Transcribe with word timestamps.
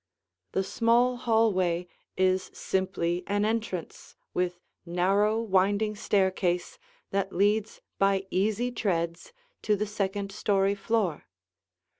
The 0.53 0.63
small 0.63 1.15
hallway 1.15 1.85
is 2.17 2.49
simply 2.55 3.23
an 3.27 3.45
entrance 3.45 4.15
with 4.33 4.59
narrow, 4.83 5.39
winding 5.39 5.95
staircase 5.95 6.79
that 7.11 7.31
leads 7.31 7.81
by 7.99 8.25
easy 8.31 8.71
treads 8.71 9.31
to 9.61 9.75
the 9.75 9.85
second 9.85 10.31
story 10.31 10.73
floor. 10.73 11.27